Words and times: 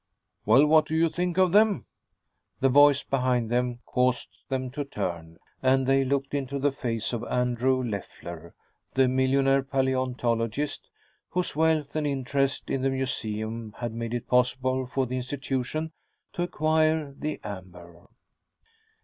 "Well 0.47 0.65
what 0.65 0.87
do 0.87 0.95
you 0.95 1.09
think 1.09 1.37
of 1.37 1.51
them?" 1.51 1.85
The 2.59 2.69
voice 2.69 3.03
behind 3.03 3.51
them 3.51 3.81
caused 3.85 4.29
them 4.49 4.71
to 4.71 4.83
turn, 4.83 5.37
and 5.61 5.85
they 5.85 6.03
looked 6.03 6.33
into 6.33 6.57
the 6.57 6.71
face 6.71 7.13
of 7.13 7.23
Andrew 7.25 7.83
Leffler, 7.83 8.55
the 8.95 9.07
millionaire 9.07 9.61
paleontologist, 9.61 10.89
whose 11.29 11.55
wealth 11.55 11.95
and 11.95 12.07
interest 12.07 12.67
in 12.71 12.81
the 12.81 12.89
museum 12.89 13.75
had 13.77 13.93
made 13.93 14.15
it 14.15 14.27
possible 14.27 14.87
for 14.87 15.05
the 15.05 15.17
institution 15.17 15.91
to 16.33 16.41
acquire 16.41 17.13
the 17.15 17.39
amber. 17.43 18.09